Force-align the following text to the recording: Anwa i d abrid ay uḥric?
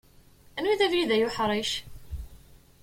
Anwa 0.57 0.73
i 0.73 0.79
d 0.79 0.81
abrid 0.85 1.11
ay 1.15 1.25
uḥric? 1.27 1.71